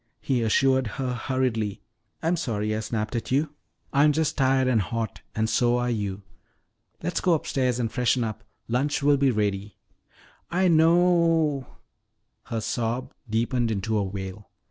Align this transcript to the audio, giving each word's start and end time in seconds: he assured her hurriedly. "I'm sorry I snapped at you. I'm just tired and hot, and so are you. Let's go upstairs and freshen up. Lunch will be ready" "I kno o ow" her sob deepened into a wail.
he 0.19 0.41
assured 0.41 0.87
her 0.97 1.13
hurriedly. 1.13 1.79
"I'm 2.23 2.35
sorry 2.35 2.75
I 2.75 2.79
snapped 2.79 3.15
at 3.15 3.29
you. 3.29 3.53
I'm 3.93 4.13
just 4.13 4.35
tired 4.35 4.67
and 4.67 4.81
hot, 4.81 5.21
and 5.35 5.47
so 5.47 5.77
are 5.77 5.91
you. 5.91 6.23
Let's 7.03 7.21
go 7.21 7.33
upstairs 7.33 7.79
and 7.79 7.91
freshen 7.91 8.23
up. 8.23 8.43
Lunch 8.67 9.03
will 9.03 9.17
be 9.17 9.29
ready" 9.29 9.77
"I 10.59 10.69
kno 10.69 10.89
o 10.89 10.95
ow" 11.59 11.67
her 12.45 12.61
sob 12.61 13.13
deepened 13.29 13.69
into 13.69 13.95
a 13.95 14.03
wail. 14.03 14.49